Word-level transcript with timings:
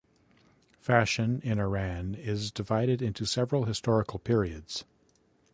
Fashion 0.79 1.41
in 1.43 1.59
Iran 1.59 2.15
is 2.15 2.49
divided 2.49 3.03
into 3.03 3.23
several 3.27 3.65
historical 3.65 4.17
periods. 4.17 4.83